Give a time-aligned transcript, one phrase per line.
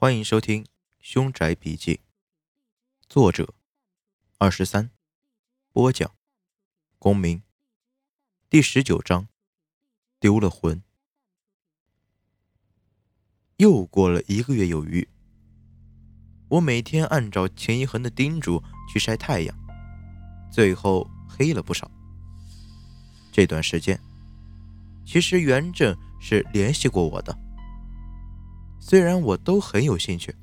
[0.00, 0.64] 欢迎收听
[0.98, 1.96] 《凶宅笔记》，
[3.06, 3.52] 作者
[4.38, 4.90] 二十三，
[5.72, 6.10] 播讲
[6.98, 7.42] 公明。
[8.48, 9.28] 第十九章，
[10.18, 10.82] 丢了魂。
[13.58, 15.06] 又过了一个月有余，
[16.48, 19.54] 我每天按照钱一恒的叮嘱去晒太阳，
[20.50, 21.90] 最后黑了不少。
[23.30, 24.00] 这段时间，
[25.04, 27.38] 其实袁正是联系过我的。
[28.82, 30.34] 虽然我都很有兴趣，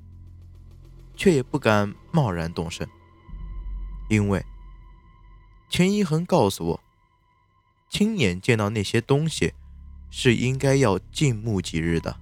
[1.16, 2.88] 却也不敢贸然动身，
[4.10, 4.46] 因为
[5.68, 6.80] 钱一恒告诉我，
[7.90, 9.54] 亲眼见到那些东西
[10.12, 12.16] 是应该要静穆几日的。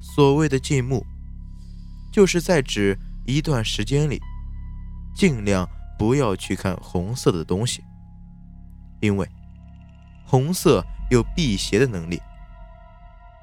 [0.00, 1.06] 所谓的静穆，
[2.12, 4.20] 就是在指一段时间里，
[5.14, 5.66] 尽量
[5.96, 7.82] 不要去看红色的东西，
[9.00, 9.26] 因为
[10.26, 12.20] 红色有辟邪的能力，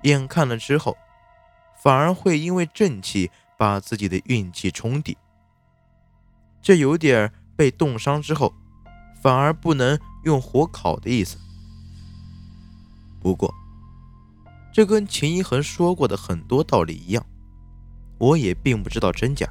[0.04, 0.95] 眼看了之后。
[1.85, 5.16] 反而会因为正气把自己的运气冲抵，
[6.60, 8.51] 这有点被冻伤之后
[9.21, 11.37] 反而不能用火烤的意思。
[13.21, 13.54] 不过，
[14.73, 17.23] 这跟秦一恒说过的很多道理一样，
[18.17, 19.48] 我也并不知道真假，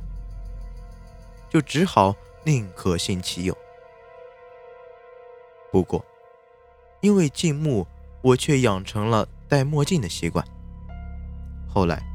[1.49, 3.57] 就只好宁可信其有。
[5.71, 6.05] 不过，
[7.01, 7.87] 因为静穆，
[8.23, 10.45] 我却养成了戴墨镜的习惯。
[11.69, 12.13] 后来。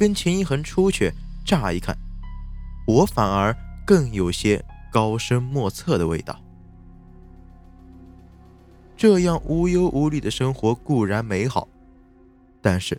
[0.00, 1.12] 跟秦一恒出去，
[1.44, 1.94] 乍一看，
[2.86, 3.54] 我反而
[3.86, 6.40] 更有些高深莫测的味道。
[8.96, 11.68] 这样无忧无虑的生活固然美好，
[12.62, 12.98] 但是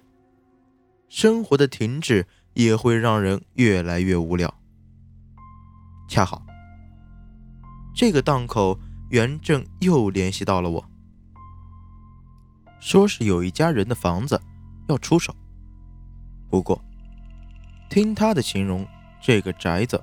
[1.09, 4.53] 生活的停滞也会让人越来越无聊。
[6.07, 6.45] 恰好
[7.95, 10.85] 这个档口，袁正又联系到了我，
[12.79, 14.39] 说是有一家人的房子
[14.87, 15.35] 要出手，
[16.47, 16.79] 不过。
[17.91, 18.87] 听他的形容，
[19.19, 20.01] 这个宅子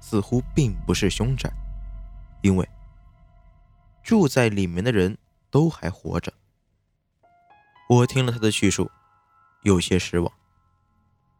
[0.00, 1.48] 似乎并不是凶宅，
[2.42, 2.68] 因为
[4.02, 5.16] 住在里面的人
[5.48, 6.32] 都还活着。
[7.88, 8.90] 我听了他的叙述，
[9.62, 10.32] 有些失望，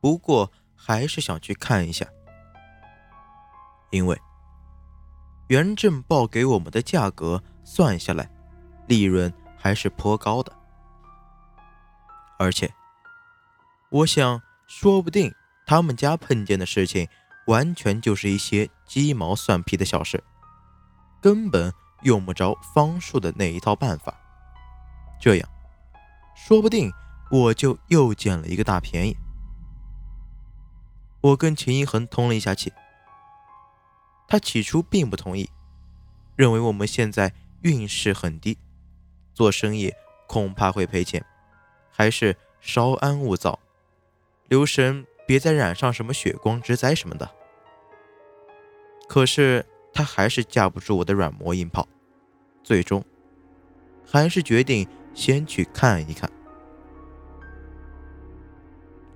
[0.00, 2.06] 不过还是想去看一下，
[3.90, 4.16] 因为
[5.48, 8.30] 袁正报给我们的价格算下来，
[8.86, 10.56] 利润还是颇高的，
[12.38, 12.72] 而且
[13.90, 15.34] 我想，说不定。
[15.68, 17.06] 他们家碰见的事情，
[17.46, 20.24] 完全就是一些鸡毛蒜皮的小事，
[21.20, 21.70] 根本
[22.04, 24.18] 用不着方术的那一套办法。
[25.20, 25.46] 这样，
[26.34, 26.90] 说不定
[27.30, 29.14] 我就又捡了一个大便宜。
[31.20, 32.72] 我跟秦一恒通了一下气，
[34.26, 35.50] 他起初并不同意，
[36.34, 38.56] 认为我们现在运势很低，
[39.34, 39.92] 做生意
[40.26, 41.22] 恐怕会赔钱，
[41.90, 43.58] 还是稍安勿躁，
[44.48, 45.06] 留神。
[45.28, 47.30] 别再染上什么血光之灾什么的。
[49.06, 51.86] 可是他还是架不住我的软磨硬泡，
[52.64, 53.04] 最终
[54.06, 56.30] 还是决定先去看一看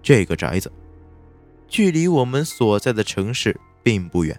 [0.02, 0.70] 这个宅子。
[1.66, 4.38] 距离我们所在的城市并不远，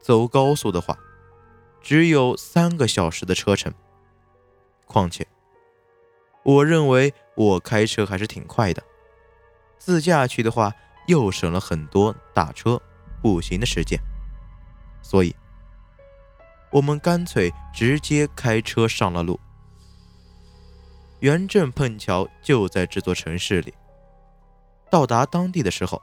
[0.00, 0.98] 走高速的话
[1.80, 3.72] 只有三个小时的车程。
[4.84, 5.24] 况且，
[6.42, 8.82] 我认为我开车还是挺快的。
[9.78, 10.72] 自驾去的话，
[11.06, 12.80] 又省了很多打车、
[13.22, 13.98] 步行的时间，
[15.02, 15.34] 所以，
[16.70, 19.38] 我们干脆直接开车上了路。
[21.20, 23.72] 原镇碰巧就在这座城市里。
[24.90, 26.00] 到达当地的时候，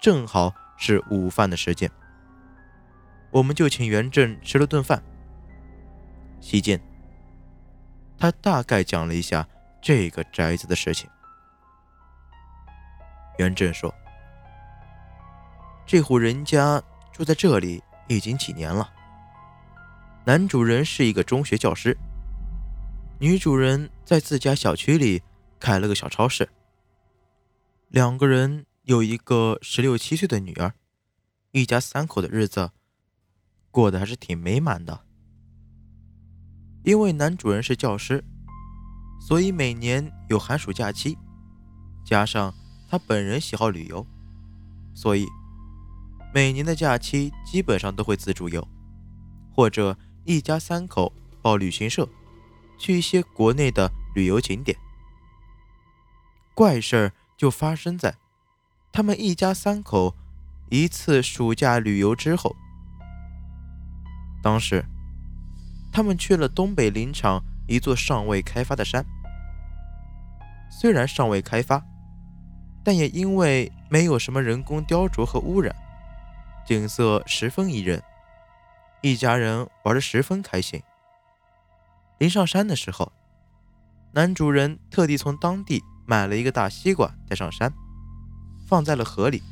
[0.00, 1.90] 正好是午饭的时间，
[3.30, 5.02] 我们就请袁振吃了顿饭。
[6.40, 6.80] 席间，
[8.18, 9.46] 他大概讲了一下
[9.80, 11.08] 这个宅子的事情。
[13.38, 13.92] 袁振说
[15.86, 16.82] ：“这户人家
[17.12, 18.92] 住在这里已经几年了。
[20.24, 21.96] 男主人是一个中学教师，
[23.20, 25.22] 女主人在自家小区里
[25.60, 26.48] 开了个小超市。
[27.88, 30.74] 两个人有一个十六七岁的女儿，
[31.52, 32.72] 一家三口的日子
[33.70, 35.00] 过得还是挺美满的。
[36.82, 38.24] 因为男主人是教师，
[39.20, 41.16] 所以每年有寒暑假期，
[42.04, 42.52] 加上……”
[42.88, 44.06] 他本人喜好旅游，
[44.94, 45.26] 所以
[46.32, 48.66] 每年的假期基本上都会自助游，
[49.54, 51.12] 或者一家三口
[51.42, 52.08] 报旅行社
[52.78, 54.76] 去一些国内的旅游景点。
[56.54, 58.16] 怪事儿就发生在
[58.90, 60.16] 他们一家三口
[60.70, 62.56] 一次暑假旅游之后。
[64.42, 64.84] 当时
[65.92, 69.04] 他们去了东北林场一座尚未开发的山，
[70.70, 71.84] 虽然尚未开发。
[72.84, 75.74] 但也因为没有什么人工雕琢和污染，
[76.66, 78.02] 景色十分宜人。
[79.00, 80.82] 一家人玩得十分开心。
[82.18, 83.12] 临上山的时候，
[84.12, 87.72] 男主人特地从当地买了一个大西瓜带上山，
[88.66, 89.42] 放在了河里，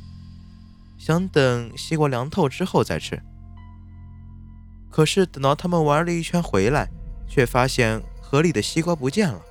[0.97, 3.23] 想等西瓜凉透之后再吃。
[4.89, 6.89] 可是等到他们玩了一圈回来，
[7.27, 9.41] 却发现河里的西瓜不见了。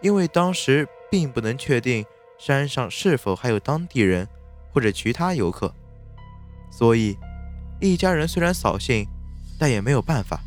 [0.00, 2.04] 因为当时并不能确定
[2.38, 4.28] 山上是否还有当地人
[4.72, 5.74] 或者其他游客，
[6.70, 7.16] 所以。
[7.82, 9.08] 一家人虽然扫兴，
[9.58, 10.38] 但也没有办法，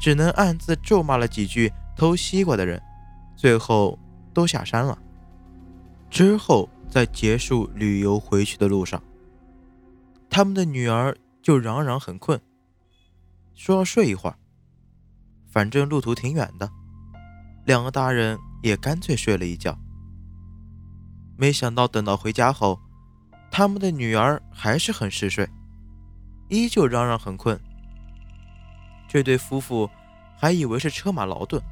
[0.00, 2.80] 只能暗自咒骂了几句偷西瓜的人，
[3.36, 3.98] 最后
[4.32, 4.98] 都下山了。
[6.08, 9.02] 之后，在结束旅游回去的路上，
[10.30, 12.40] 他们的女儿就嚷嚷很困，
[13.54, 14.36] 说要睡一会儿。
[15.50, 16.70] 反正路途挺远的，
[17.66, 19.76] 两个大人也干脆睡了一觉。
[21.36, 22.78] 没想到等到回家后，
[23.50, 25.48] 他们的女儿还是很嗜睡。
[26.48, 27.58] 依旧嚷嚷很困，
[29.08, 29.88] 这对夫妇
[30.36, 31.62] 还以为是车马劳顿，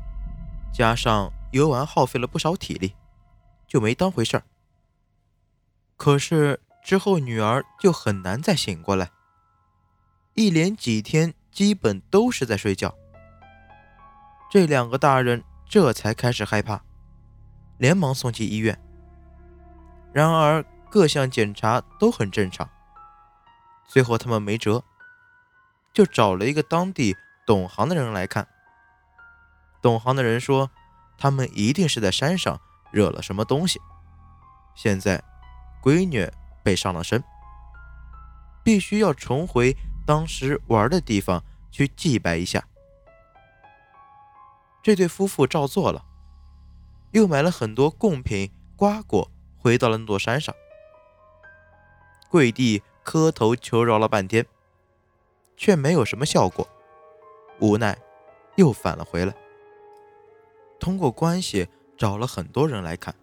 [0.73, 2.95] 加上游玩耗费了不少体力，
[3.67, 4.45] 就没当回事儿。
[5.97, 9.11] 可是之后女儿就很难再醒过来，
[10.35, 12.95] 一连几天基本都是在睡觉。
[14.49, 16.81] 这两个大人这才开始害怕，
[17.77, 18.79] 连忙送去医院。
[20.13, 22.69] 然而各项检查都很正常。
[23.87, 24.83] 最后，他们没辙，
[25.93, 27.17] 就找了一个当地
[27.47, 28.49] 懂行的人来看。
[29.83, 30.71] 懂行的人说，
[31.19, 32.59] 他们一定是在山上
[32.91, 33.79] 惹了什么东西，
[34.75, 35.23] 现在
[35.83, 36.27] 闺女
[36.63, 37.23] 被上了身，
[38.65, 39.77] 必须要重回
[40.07, 42.65] 当时玩的地方去祭拜一下。
[44.83, 46.05] 这对夫妇照做了，
[47.13, 50.55] 又买了很多贡品、瓜果，回到了那座山上，
[52.31, 52.83] 跪地。
[53.05, 54.45] 磕头求饶了半天，
[55.57, 56.69] 却没有什么效果，
[57.59, 57.97] 无奈
[58.57, 59.35] 又返了回来。
[60.79, 61.67] 通过关系
[61.97, 63.15] 找了很多人来看，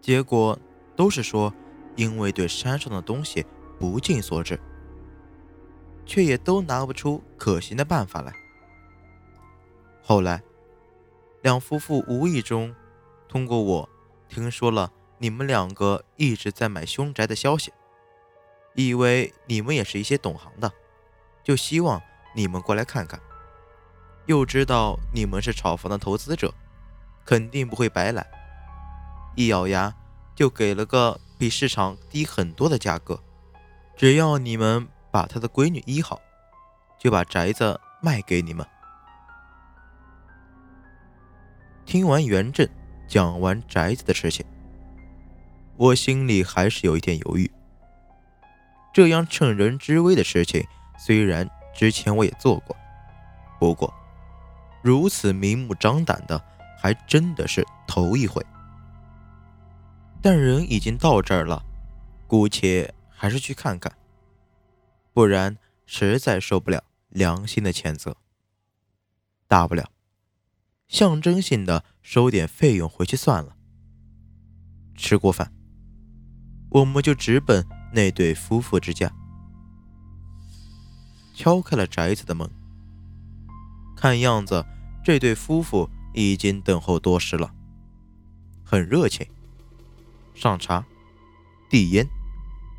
[0.00, 0.58] 结果
[0.96, 1.52] 都是说
[1.96, 3.44] 因为对山上的东西
[3.78, 4.58] 不敬所致，
[6.06, 8.32] 却也都拿不出可行的办法来。
[10.02, 10.42] 后来，
[11.42, 12.74] 两夫妇无意中
[13.28, 13.88] 通过我
[14.28, 17.72] 听说了你们两个一直在买凶宅的消息。
[18.74, 20.72] 以为你们也是一些懂行的，
[21.42, 22.00] 就希望
[22.34, 23.20] 你们过来看看。
[24.26, 26.54] 又知道你们是炒房的投资者，
[27.24, 28.24] 肯定不会白来。
[29.34, 29.92] 一咬牙，
[30.36, 33.20] 就给了个比市场低很多的价格，
[33.96, 36.20] 只要你们把他的闺女医好，
[36.98, 38.64] 就把宅子卖给你们。
[41.88, 42.68] 听完袁振
[43.06, 44.44] 讲完宅子的事情，
[45.78, 47.50] 我心里还是有一点犹豫。
[48.92, 50.62] 这样趁人之危的事情，
[50.98, 52.76] 虽然之前我也做过，
[53.58, 53.90] 不过
[54.82, 56.38] 如此明目张胆的，
[56.78, 58.44] 还真的是头一回。
[60.20, 61.64] 但人已经到这儿了，
[62.26, 63.90] 姑且还是去看看，
[65.14, 65.56] 不然
[65.86, 68.14] 实在受不了良心的谴责。
[69.46, 69.90] 大不了
[70.88, 73.54] 象征性的收点费用回去算了。
[74.96, 75.52] 吃过饭，
[76.70, 77.64] 我们就直奔。
[77.90, 79.10] 那对夫妇之家
[81.34, 82.50] 敲开了宅子的门，
[83.96, 84.62] 看样子
[85.02, 87.50] 这对夫妇已经等候多时了，
[88.62, 89.26] 很热情，
[90.34, 90.84] 上茶、
[91.70, 92.06] 递烟、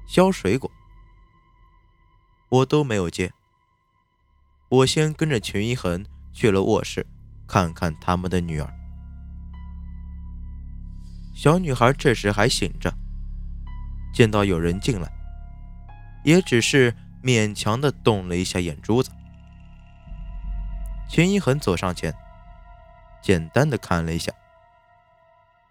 [0.05, 0.69] 削水果，
[2.49, 3.33] 我都没有接。
[4.69, 7.07] 我先跟着秦一恒去了卧室，
[7.49, 8.73] 看看他们的女儿。
[11.33, 12.93] 小女孩这时还醒着。
[14.13, 15.11] 见到有人进来，
[16.23, 19.11] 也只是勉强的动了一下眼珠子。
[21.07, 22.13] 秦一恒走上前，
[23.21, 24.31] 简单的看了一下，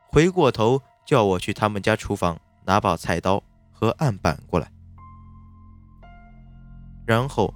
[0.07, 3.43] 回过头叫我去他们家厨房拿把菜刀
[3.73, 4.71] 和案板过来。
[7.05, 7.53] 然后，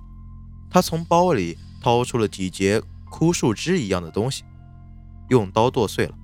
[0.68, 2.82] 他从包里掏出了几节
[3.12, 4.42] 枯树枝一样的东西，
[5.28, 6.14] 用刀剁碎了，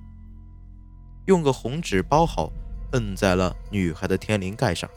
[1.27, 2.51] 用个红纸包好。
[2.93, 4.89] 摁在了女孩的天灵盖上，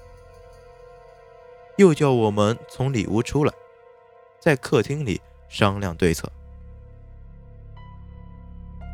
[1.76, 3.52] 又叫我们从里屋出来，
[4.40, 5.20] 在客厅里
[5.50, 6.32] 商量对策。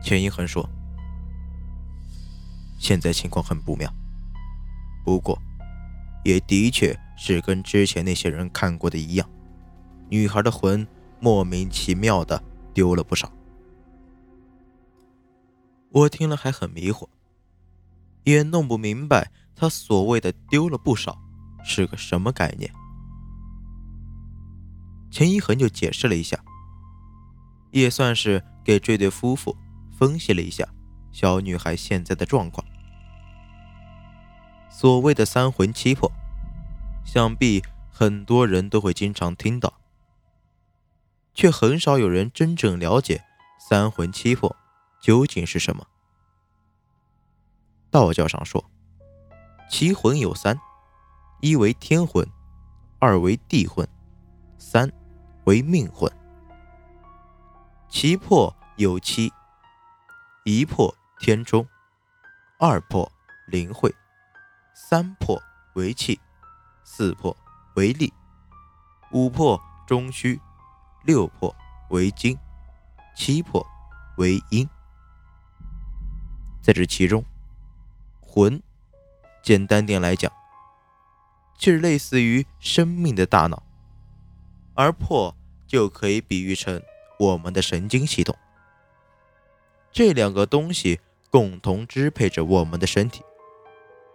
[0.03, 0.69] 钱一恒说
[2.77, 3.89] ：“现在情况很不妙，
[5.05, 5.39] 不过
[6.25, 9.31] 也的确是跟之前那些人看过的一样，
[10.09, 10.85] 女孩的魂
[11.21, 12.43] 莫名其妙的
[12.79, 13.33] 丢了不少。”
[15.91, 17.09] 我听了还很迷惑。
[18.25, 21.19] 也弄不明白他所谓的丢了不少
[21.65, 22.71] 是个什么概念。
[25.11, 26.39] 钱一恒就解释了一下，
[27.71, 29.57] 也算是给这对夫妇
[29.91, 30.69] 分析了一下
[31.11, 32.63] 小女孩现在的状况。
[34.69, 36.13] 所谓的三魂七魄，
[37.07, 39.78] 想必很多人都会经常听到，
[41.39, 43.25] 却很少有人真正了解
[43.61, 44.57] 三魂七魄
[45.01, 45.87] 究竟是什么。
[47.93, 48.69] 道教上说，
[49.71, 50.59] 七魂有三：
[51.41, 52.29] 一为天魂，
[52.99, 53.89] 二为地魂，
[54.59, 54.91] 三
[55.45, 56.11] 为命魂。
[57.89, 59.33] 七魄有七：
[60.45, 61.65] 一魄天中，
[62.59, 63.09] 二魄
[63.47, 63.95] 灵慧，
[64.75, 65.41] 三魄
[65.75, 66.19] 为气，
[66.83, 67.37] 四魄
[67.77, 68.13] 为力，
[69.13, 70.41] 五魄中虚，
[71.05, 71.55] 六魄
[71.91, 72.39] 为精，
[73.15, 73.67] 七魄
[74.17, 74.69] 为阴。
[76.63, 77.25] 在这其中。
[78.21, 78.63] 魂，
[79.43, 80.31] 简单点来讲，
[81.57, 83.63] 就是类似于生命的大脑，
[84.75, 85.35] 而魄
[85.67, 86.81] 就可以比喻成
[87.19, 88.37] 我们的神经系统。
[89.91, 91.01] 这两个东西
[91.31, 93.25] 共同支配着我们的身体，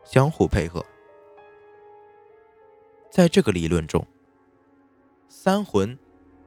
[0.06, 0.86] 相互配合。
[3.12, 4.08] 在这个理论中，
[5.28, 5.98] 三魂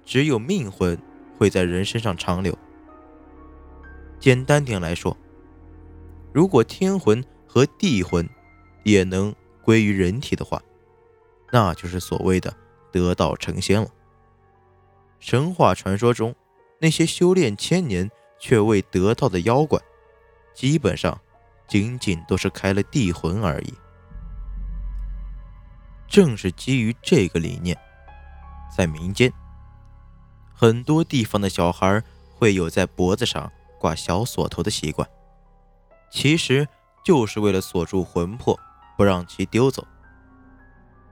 [0.06, 0.98] 只有命魂
[1.36, 2.56] 会在人身上长留。
[4.18, 5.14] 简单点来说，
[6.32, 7.22] 如果天魂。
[7.48, 8.28] 和地魂
[8.84, 10.60] 也能归于人体的话，
[11.50, 12.54] 那就是所谓的
[12.92, 13.88] 得道成仙了。
[15.18, 16.34] 神话传说中，
[16.78, 19.80] 那些修炼千年却未得道的妖怪，
[20.52, 21.18] 基本上
[21.66, 23.72] 仅仅都是开了地魂而已。
[26.06, 27.74] 正是基于这个理念，
[28.76, 29.32] 在民间，
[30.56, 32.02] 很多地方的小孩
[32.34, 35.08] 会有在脖子上挂小锁头的习惯。
[36.10, 36.66] 其实。
[37.06, 38.58] 就是为了锁住魂魄，
[38.96, 39.86] 不让其丢走。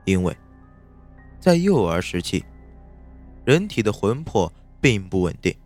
[0.04, 0.36] 因为，
[1.38, 2.44] 在幼儿时期，
[3.44, 5.56] 人体的魂魄并不稳定，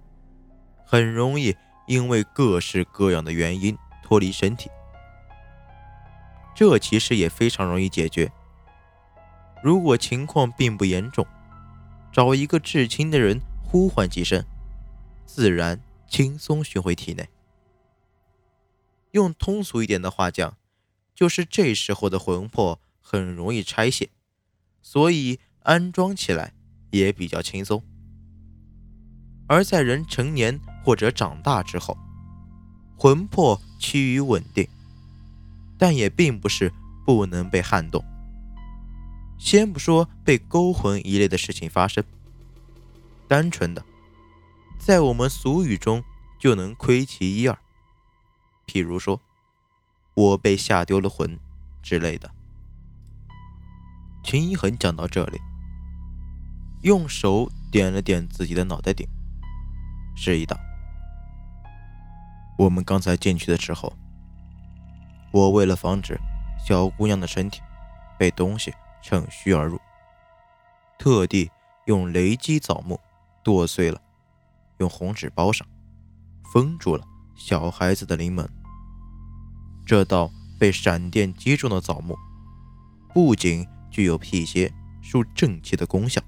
[0.84, 1.56] 很容易
[1.86, 4.70] 因为各式各样的原因脱离身体。
[6.54, 8.30] 这其实也非常容易解决。
[9.62, 11.26] 如果情况并不严重，
[12.12, 14.42] 找一个至亲的人呼唤几声，
[15.26, 17.28] 自然轻松寻回体内。
[19.10, 20.56] 用通俗一点的话讲，
[21.14, 24.08] 就是这时候的魂魄很容易拆卸，
[24.80, 26.54] 所以安装起来
[26.92, 27.82] 也比较轻松。
[29.46, 31.94] 而在人成年或者长大之后，
[32.96, 34.66] 魂魄趋于稳定，
[35.76, 36.72] 但也并不是
[37.04, 38.02] 不能被撼动。
[39.38, 42.02] 先不说被勾魂一类的事情发生，
[43.28, 43.84] 单纯的，
[44.78, 46.02] 在我们俗语中
[46.38, 47.58] 就能窥其一二。
[48.66, 49.20] 譬如说，
[50.14, 51.38] 我被吓丢了魂
[51.82, 52.30] 之类的。
[54.24, 55.38] 秦一恒讲到这里，
[56.82, 59.06] 用手点了点自己的脑袋顶，
[60.16, 60.58] 示意道
[62.58, 63.92] ：“我们刚才进去的时候，
[65.32, 66.18] 我为了防止
[66.66, 67.60] 小姑娘的身体
[68.18, 69.78] 被东西趁虚而入，
[70.98, 71.50] 特地
[71.84, 72.98] 用雷击枣木
[73.42, 74.00] 剁碎了，
[74.78, 75.66] 用红纸包上，
[76.52, 77.04] 封住了
[77.34, 78.48] 小孩子的灵门。”
[79.86, 82.16] 这道被闪电击中的枣木，
[83.14, 86.20] 不仅具有辟邪、树正气的功效，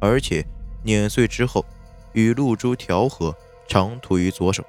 [0.00, 0.44] 而且
[0.84, 1.64] 碾碎之后
[2.12, 3.34] 与露珠调和，
[3.66, 4.62] 长涂于左手，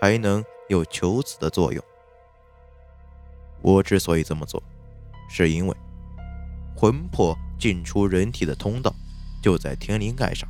[0.00, 1.82] 还能有求子的作用。
[3.60, 4.62] 我之所以这么做，
[5.28, 5.76] 是因为
[6.76, 8.94] 魂魄进出人体的通道
[9.42, 10.48] 就在天灵盖上，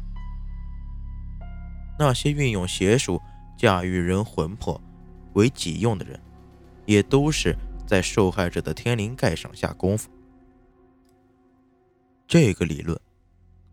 [1.99, 3.21] 那些运用邪术
[3.57, 4.81] 驾驭人魂魄
[5.33, 6.21] 为己用的人。
[6.85, 7.57] 也都是
[7.87, 10.11] 在受害者的天灵盖上下功夫。
[12.27, 13.01] 这个理论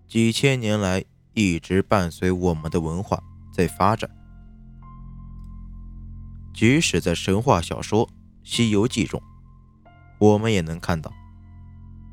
[0.08, 3.22] 几千年来一直伴随我们的文化
[3.52, 4.10] 在发展，
[6.54, 8.08] 即使在神话小说
[8.44, 9.22] 《西游记》中，
[10.20, 11.12] 我们也能看到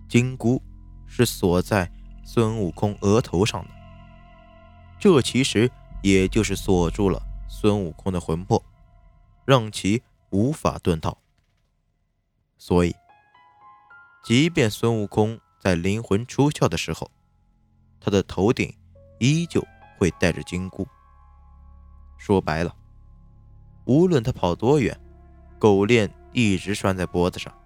[0.08, 0.62] 金箍
[1.06, 1.92] 是锁在
[2.26, 3.70] 孙悟空额头上的，
[4.98, 5.70] 这其实
[6.02, 8.62] 也就是锁住了孙悟空的魂魄，
[9.46, 10.02] 让其。
[10.30, 11.16] 无法遁逃，
[12.58, 12.94] 所以，
[14.24, 17.08] 即便孙悟空在灵魂出窍的时候，
[18.00, 18.76] 他的头顶
[19.20, 19.64] 依旧
[19.96, 20.86] 会带着金箍。
[22.18, 22.74] 说白了，
[23.84, 25.00] 无论他跑多远，
[25.60, 27.56] 狗链一直拴在脖子上，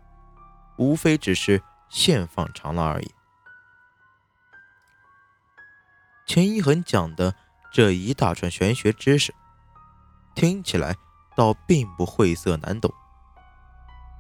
[0.77, 3.11] 无非只是线放长了而已。
[6.31, 7.35] 秦一恒讲的
[7.73, 9.35] 这一大串玄学知识，
[10.37, 10.95] 听起来。
[11.37, 12.93] 倒并不晦涩难懂，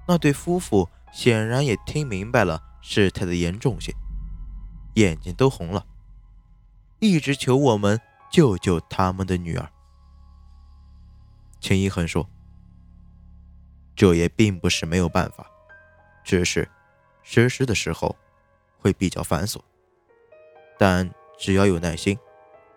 [0.08, 3.94] 那对夫妇显然也听明白了事态的严重性，
[4.94, 5.86] 眼睛都红了，
[6.98, 8.00] 一直求我们
[8.30, 9.70] 救救他们的女儿。
[11.60, 12.28] 秦一恒说
[13.94, 15.46] ：“这也并不是没有办法，
[16.24, 16.68] 只是
[17.22, 18.16] 实施的时候
[18.78, 19.60] 会比较繁琐，
[20.78, 22.18] 但只要有耐心，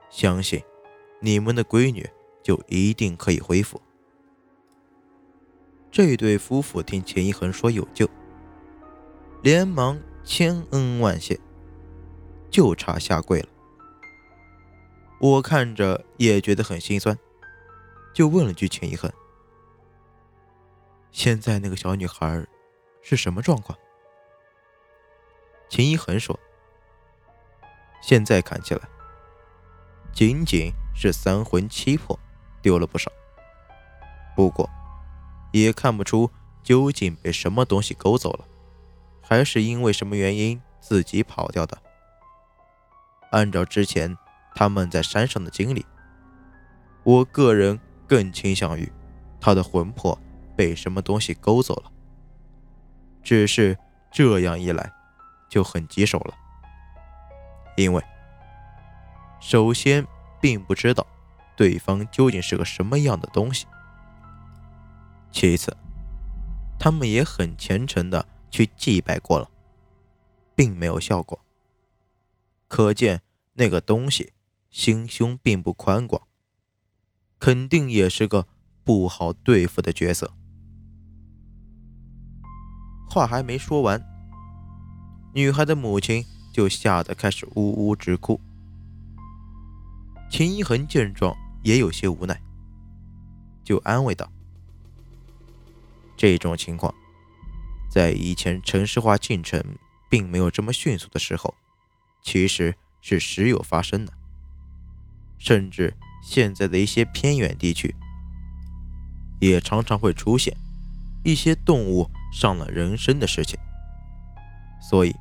[0.10, 0.64] 相信
[1.20, 2.10] 你们的闺女
[2.42, 3.82] 就一定可以恢复。”
[5.92, 8.10] 这对夫妇听钱一恒说有救，
[9.42, 11.38] 连忙千恩万谢，
[12.50, 13.50] 就差下跪了。
[15.20, 17.18] 我看着也觉得很心酸，
[18.14, 19.12] 就问了句钱一恒
[21.12, 22.48] ：“现在那个小女孩
[23.02, 23.78] 是什么状况？”
[25.70, 26.40] 秦一恒说
[28.04, 28.82] ：“现在看起来，
[30.12, 32.20] 仅仅是三魂七魄
[32.62, 33.12] 丢了不少，
[34.36, 34.70] 不过……”
[35.54, 36.32] 也看不出
[36.64, 38.46] 究竟被什么东西勾走了，
[39.22, 41.78] 还是因为什么原因自己跑掉的。
[43.30, 44.18] 按照之前
[44.56, 45.86] 他们在山上的经历，
[47.04, 48.92] 我个人更倾向于
[49.40, 50.20] 他的魂魄
[50.56, 51.92] 被什么东西勾走了。
[53.22, 53.78] 只是
[54.12, 54.92] 这样一来
[55.48, 56.34] 就很棘手了，
[57.76, 58.04] 因为
[59.40, 60.06] 首先
[60.42, 61.06] 并不知道
[61.56, 63.66] 对方究竟是个什么样的东西。
[65.32, 65.76] 其次，
[66.78, 69.50] 他们也很虔诚的去祭拜过了，
[70.56, 71.40] 并没有效果。
[72.68, 73.22] 可见
[73.54, 74.34] 那个东西
[74.70, 76.28] 心胸并不宽广，
[77.40, 78.48] 肯定也是个
[78.84, 80.34] 不好对付的角色。
[83.10, 84.04] 话还没说完，
[85.34, 88.40] 女孩的母亲就吓得开始呜呜直哭。
[90.30, 92.40] 秦一恒见状也有些无奈，
[93.64, 94.32] 就安慰道。
[96.16, 96.94] 这种情况，
[97.92, 99.62] 在以前城市化进程
[100.10, 101.54] 并没有这么迅速的时候，
[102.22, 104.14] 其实是时有发生的。
[105.40, 107.94] 甚至现在的一些偏远地区，
[109.42, 110.56] 也常常会出现
[111.26, 113.60] 一些动物上了人身的事情。
[114.80, 115.14] 所以，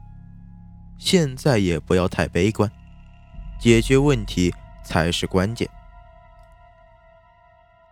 [1.04, 2.70] 现在也不要太悲观，
[3.60, 5.68] 解决问题才是关键。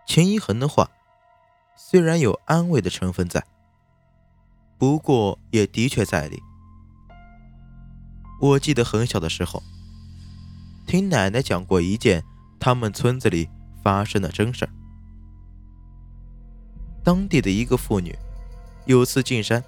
[0.07, 0.89] 钱一恒的话。
[1.75, 3.43] 虽然有安慰的成分在，
[4.77, 6.41] 不过也的确在理。
[8.39, 9.61] 我记得很小的时候，
[10.85, 12.23] 听奶奶讲过一件
[12.59, 13.49] 他们村子里
[13.83, 14.71] 发生的真事儿。
[17.03, 18.15] 当地的一个妇女
[18.85, 19.61] 有次进山，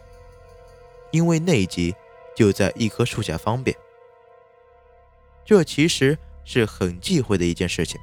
[1.12, 1.94] 因为内急，
[2.36, 3.76] 就在一棵树下方便。
[5.46, 8.00] 这其实是很忌讳的一件事情，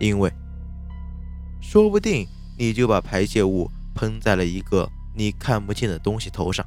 [0.00, 0.32] 因为
[1.60, 2.26] 说不定。
[2.58, 6.66] 你就把排泄物喷在了一个你看不见的东西头上，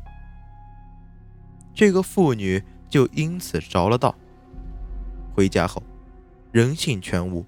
[1.73, 4.15] 这个妇女就因此着了道。
[5.33, 5.81] 回家后，
[6.51, 7.43] 人性全无，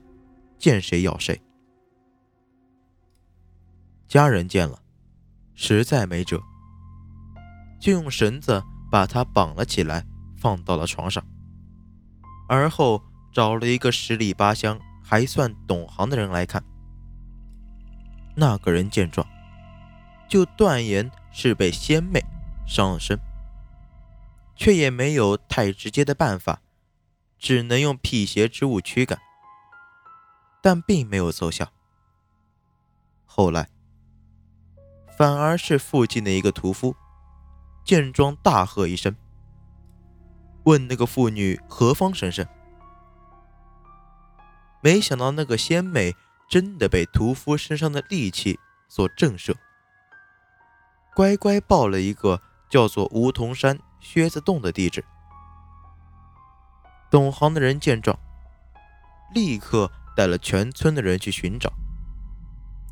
[0.58, 1.40] 见谁咬谁。
[4.08, 4.82] 家人见了，
[5.54, 6.42] 实在没辙，
[7.80, 10.06] 就用绳子把他绑了起来，
[10.38, 11.24] 放到了床上，
[12.50, 13.02] 而后
[13.32, 16.62] 找了一个十里八乡还算懂行的人来看。
[18.36, 19.26] 那个人见状，
[20.28, 22.22] 就断言是被仙妹
[22.68, 23.18] 伤了身，
[24.56, 26.62] 却也没有太直接的办法，
[27.40, 29.18] 只能用辟邪之物驱赶，
[30.62, 31.72] 但并没有奏效。
[33.26, 33.70] 后来，
[35.18, 36.94] 反而是附近的一个屠夫
[37.84, 39.16] 见状大喝一声，
[40.64, 42.46] 问那个妇女何方神圣，
[44.82, 46.16] 没想到那个仙美。
[46.50, 49.56] 真的被屠夫身上的戾气所震慑，
[51.16, 55.06] 乖乖报了一个叫做梧桐山靴子洞的地址。
[57.10, 58.20] 懂行的人见状，
[59.34, 61.72] 立刻带了全村的人去寻找。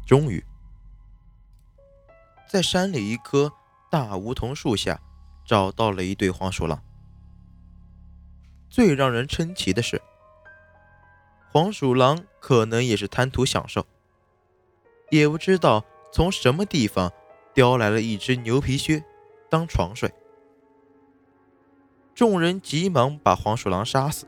[0.07, 0.41] 终于，
[2.49, 3.51] 在山里一棵
[3.89, 4.99] 大梧桐树下
[5.45, 6.81] 找到了一对黄鼠狼。
[8.69, 10.01] 最让人称奇的是。
[11.51, 13.83] 黄鼠狼可能也是贪图享受，
[15.09, 17.11] 也不知道从什么地方
[17.55, 19.03] 叼来了一只牛皮靴
[19.49, 20.13] 当床睡。
[22.13, 24.27] 众人急忙把黄鼠狼杀死。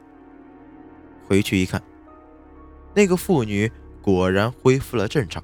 [1.27, 1.83] 回去一看，
[2.95, 3.71] 那个妇女
[4.01, 5.43] 果然恢复了正常。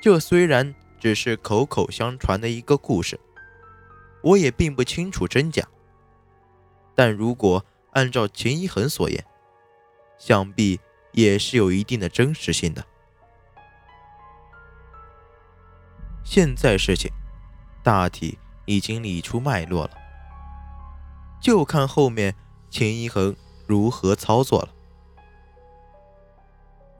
[0.00, 3.18] 这虽然只是口口相传的一个故事，
[4.22, 5.66] 我也并不清楚真假。
[6.94, 9.24] 但如果按照秦一恒所言，
[10.18, 10.78] 想必
[11.12, 12.84] 也是有一定的真实性的。
[16.22, 17.10] 现在事情
[17.82, 19.90] 大体已经理出脉络了，
[21.40, 22.36] 就看后面
[22.68, 23.34] 秦一恒
[23.66, 24.68] 如何操作了。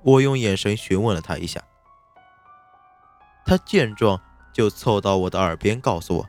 [0.03, 1.63] 我用眼神询问了他一下，
[3.51, 6.29] 他见状就凑到我的耳边告诉我：“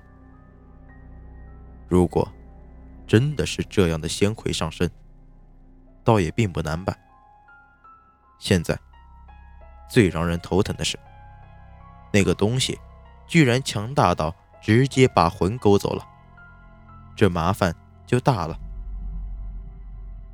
[1.88, 2.28] 如果
[3.06, 4.90] 真的是这样的仙魁上身，
[6.04, 7.00] 倒也并不难办。
[8.40, 8.76] 现在
[9.88, 10.98] 最让人头疼的是，
[12.12, 12.80] 那个东西
[13.28, 16.04] 居然强大到直接把魂勾走了，
[17.16, 17.76] 这麻烦
[18.08, 18.58] 就大了。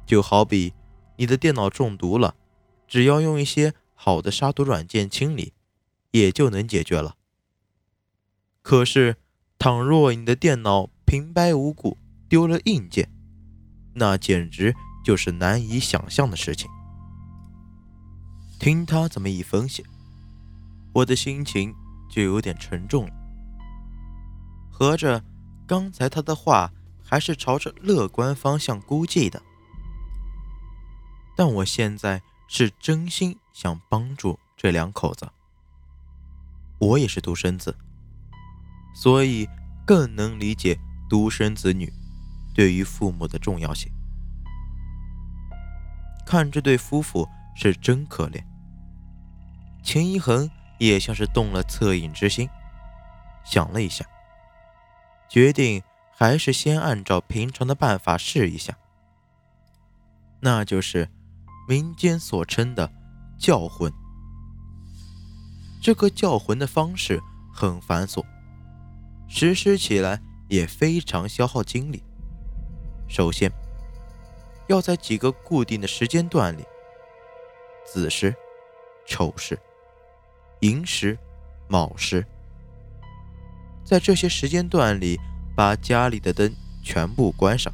[0.06, 0.73] 就好比
[1.17, 2.34] 你的电脑中毒了。”
[2.88, 5.52] 只要用一些好的杀毒软件清理，
[6.12, 7.15] 也就能解决了。
[8.62, 9.17] 可是，
[9.58, 13.10] 倘若你的电脑平白无故丢了硬件，
[13.93, 16.70] 那简直就是难以想象的事情。
[18.60, 19.86] 听他这么一分析，
[20.93, 21.74] 我的心情
[22.10, 23.13] 就有点沉重了。
[24.72, 25.24] 合着
[25.65, 26.72] 刚才他的话
[27.04, 29.41] 还是朝着乐观方向估计的，
[31.36, 32.22] 但我现在。
[32.50, 35.30] 是真心想帮助这两口子。
[36.80, 37.76] 我也是独生子，
[38.96, 39.48] 所以
[39.86, 40.78] 更能理解
[41.10, 41.92] 独生子女
[42.54, 43.92] 对于父母的重要性。
[46.26, 48.44] 看这对夫妇是真可怜。
[49.82, 52.50] 秦一恒也像是动了恻隐之心，
[53.46, 54.06] 想了一下，
[55.30, 55.82] 决定
[56.16, 58.78] 还是先按照平常的办法试一下，
[60.42, 61.10] 那就是。
[61.70, 62.90] 民间所称的
[63.38, 63.92] 教魂，
[65.88, 67.17] 这个叫魂的方式
[67.50, 68.21] 很繁琐，
[69.26, 72.04] 实施起来也非常消耗精力。
[73.08, 73.50] 首先，
[74.67, 76.65] 要在几个固定的时间段里，
[77.86, 78.36] 子时、
[79.06, 79.58] 丑时、
[80.60, 81.17] 寅时、
[81.69, 82.26] 卯时，
[83.86, 85.17] 在这些时间段里，
[85.56, 87.71] 把家里的灯全部关上，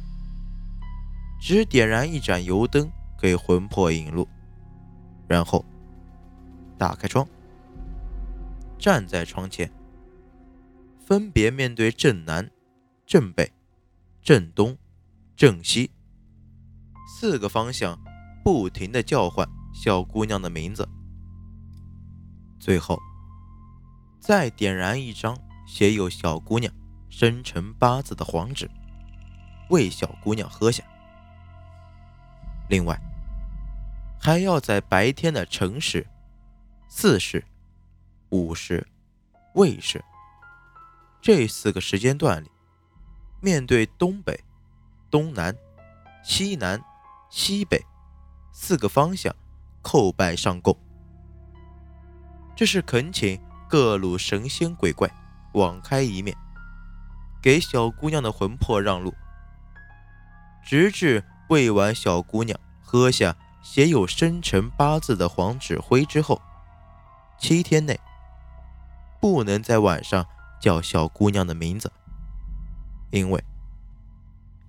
[1.40, 2.88] 只点燃一盏油灯。
[3.20, 4.28] 给魂魄引路，
[5.26, 5.64] 然后
[6.76, 7.26] 打开窗，
[8.78, 9.70] 站在窗前，
[11.06, 12.50] 分别面对正南、
[13.06, 13.52] 正北、
[14.22, 14.76] 正东、
[15.36, 15.90] 正西
[17.06, 17.98] 四个方向，
[18.44, 20.88] 不停的叫唤小姑娘的名字。
[22.58, 22.98] 最后，
[24.20, 26.72] 再点燃一张写有小姑娘
[27.08, 28.70] 生辰八字的黄纸，
[29.70, 30.84] 为小姑娘喝下。
[32.68, 32.98] 另外。
[34.16, 36.06] 还要在白天的辰时、
[36.88, 37.44] 巳时、
[38.30, 38.86] 午时、
[39.54, 40.04] 未时
[41.20, 42.50] 这四个时间段里，
[43.40, 44.38] 面对东北、
[45.10, 45.56] 东南、
[46.22, 46.82] 西南、
[47.30, 47.80] 西北
[48.52, 49.34] 四个方向
[49.82, 50.76] 叩拜上供，
[52.54, 55.10] 这是恳请各路神仙鬼怪
[55.52, 56.36] 网开一面，
[57.42, 59.14] 给小姑娘的魂魄让路，
[60.64, 63.36] 直至喂完小姑娘喝下。
[63.64, 66.38] 写有生辰八字的黄纸灰之后，
[67.38, 67.98] 七天内
[69.24, 70.26] 不能在晚上
[70.60, 71.90] 叫小姑娘的名字，
[73.10, 73.42] 因为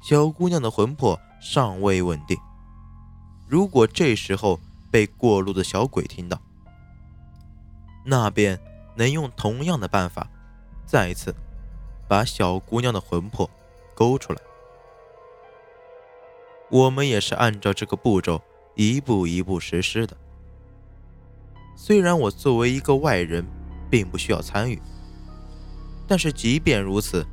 [0.02, 2.38] 小姑娘的魂魄尚未稳定。
[3.50, 4.58] 如果这时候
[4.90, 6.40] 被过路的小鬼听到，
[8.06, 8.58] 那便
[8.96, 10.26] 能用同样的办法，
[10.86, 11.36] 再一次
[12.08, 13.50] 把小姑娘的魂魄
[13.94, 14.42] 勾出来。
[16.70, 18.42] 我们也是按照这个步骤。
[18.76, 20.16] 一步一步实施的。
[21.76, 23.46] 虽然我作为一个外人，
[23.90, 24.82] 并不需要参与，
[26.08, 27.26] 但是即便如此，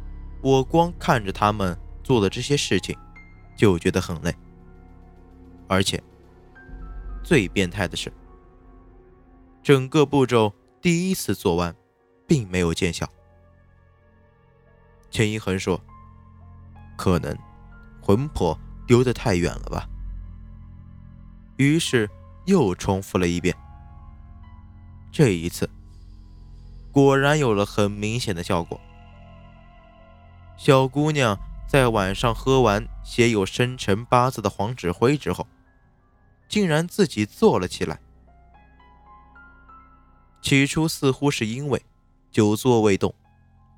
[0.43, 2.97] 我光看着他们做的这些事情，
[3.57, 4.35] 就觉得很累。
[5.69, 6.03] 而且，
[7.25, 8.13] 最变态的是，
[9.63, 11.75] 整个步骤第一次做完，
[12.27, 13.09] 并没有见效。
[15.11, 15.81] 钱一恒说
[16.97, 17.37] ：“可能
[18.01, 19.89] 魂魄丢得太远了吧。”
[21.57, 22.09] 于是
[22.47, 23.55] 又重复了一遍。
[25.11, 25.69] 这一次，
[26.93, 28.81] 果然有了很明显的效果。
[30.57, 35.47] 小姑娘在晚上喝完写有生辰八字的黄纸灰之后，
[36.49, 37.99] 竟然自己坐了起来。
[40.43, 41.83] 起初似乎是因为
[42.31, 43.15] 久坐未动，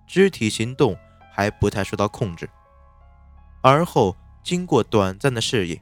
[0.06, 0.96] 肢体行动
[1.32, 2.50] 还不太受到控制，
[3.62, 5.80] 而后经过短暂的适应。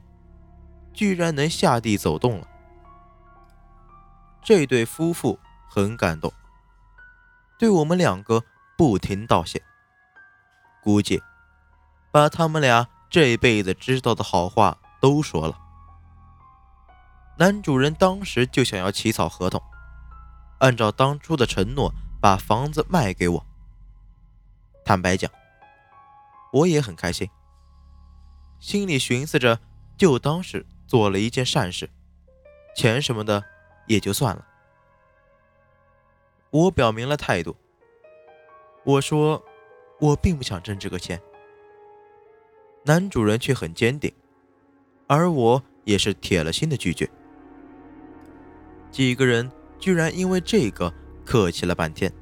[0.93, 2.47] 居然能下地走动了，
[4.43, 6.31] 这对夫妇很感动，
[7.57, 8.43] 对我们两个
[8.77, 9.61] 不停道谢。
[10.81, 11.21] 估计
[12.11, 15.57] 把他们俩这辈子知道的好话都说了。
[17.37, 19.61] 男主人当时就想要起草合同，
[20.59, 23.45] 按照当初的承诺把房子卖给我。
[24.85, 25.31] 坦白讲，
[26.51, 27.29] 我也很开心，
[28.59, 29.59] 心里寻思着，
[29.97, 31.89] 就当是做了一件善事，
[32.75, 33.43] 钱什么的
[33.87, 34.45] 也就算了。
[36.53, 37.55] 我表明了态度，
[38.83, 39.43] 我说
[39.99, 41.19] 我并不想挣这个钱。
[42.83, 44.13] 男主人却很坚定，
[45.07, 47.09] 而我也是铁了心的拒绝。
[48.91, 50.93] 几个人居然因为这个
[51.25, 52.13] 客气了半天。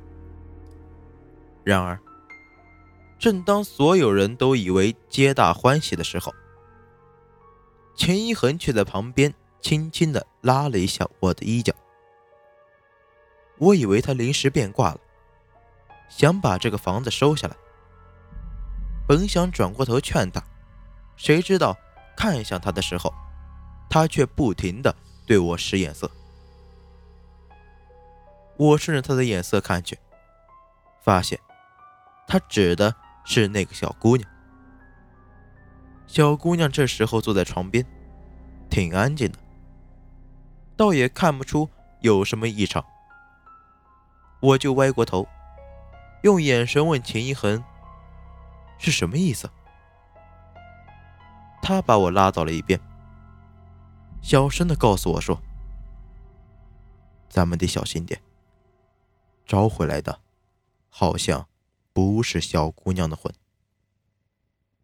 [1.65, 1.99] 然而，
[3.19, 6.33] 正当所有人都以为皆大欢喜的时候，
[7.97, 11.73] 钱一恒却在旁边轻轻的拉了一下我的衣角。
[13.62, 15.00] 我以为他临时变卦了，
[16.10, 17.56] 想把这个房子收下来。
[19.08, 20.43] 本想转过头劝他。
[21.15, 21.78] 谁知道，
[22.17, 23.13] 看向他的时候，
[23.88, 24.95] 他却不停的
[25.28, 26.10] 对我使眼色。
[28.58, 29.95] 我顺着他的眼色看去，
[31.04, 31.39] 发现
[32.28, 34.28] 他指的是那个小姑娘。
[36.08, 37.86] 小姑娘这时候坐在床边，
[38.71, 39.38] 挺安静的，
[40.76, 41.69] 倒也看不出
[42.00, 42.84] 有什么异常。
[44.41, 45.27] 我就歪过头，
[46.23, 47.63] 用眼神问秦一恒
[48.77, 49.49] ：“是什么意思？”
[51.62, 52.80] 他把我拉到了一边，
[54.21, 55.39] 小声的告诉我说
[57.30, 58.19] ：“咱们得小心点。
[59.45, 60.21] 招回来的，
[60.89, 61.47] 好像
[61.93, 63.32] 不是小姑娘的魂。”